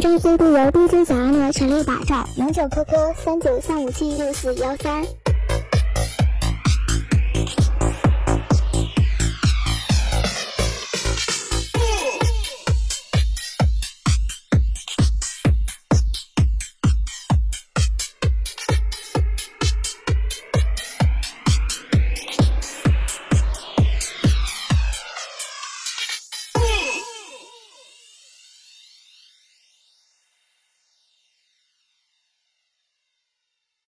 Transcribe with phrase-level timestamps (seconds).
[0.00, 5.04] 中 CD 由 DJ 小安的全力打造，永久 QQ 三九三五七六四幺三。